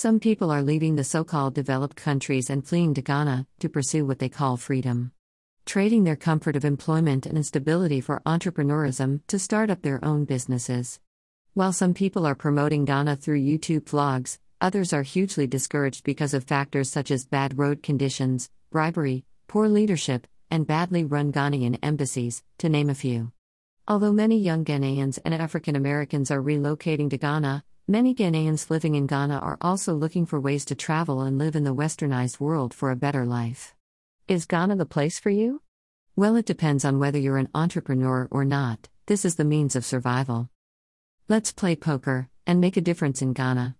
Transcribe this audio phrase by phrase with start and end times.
[0.00, 4.06] Some people are leaving the so called developed countries and fleeing to Ghana to pursue
[4.06, 5.10] what they call freedom.
[5.66, 11.00] Trading their comfort of employment and stability for entrepreneurism to start up their own businesses.
[11.54, 16.44] While some people are promoting Ghana through YouTube vlogs, others are hugely discouraged because of
[16.44, 22.68] factors such as bad road conditions, bribery, poor leadership, and badly run Ghanaian embassies, to
[22.68, 23.32] name a few.
[23.88, 29.06] Although many young Ghanaians and African Americans are relocating to Ghana, many Ghanaians living in
[29.06, 32.90] Ghana are also looking for ways to travel and live in the westernized world for
[32.90, 33.74] a better life.
[34.28, 35.62] Is Ghana the place for you?
[36.14, 39.86] Well, it depends on whether you're an entrepreneur or not, this is the means of
[39.86, 40.50] survival.
[41.28, 43.74] Let's play poker and make a difference in Ghana.